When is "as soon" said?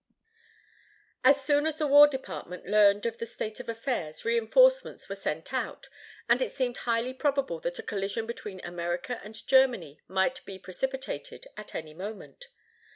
1.23-1.67